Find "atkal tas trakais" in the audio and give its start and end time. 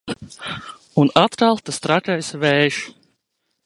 1.25-2.35